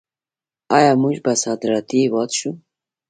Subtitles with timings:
[0.77, 2.51] آیا موږ به صادراتي هیواد شو؟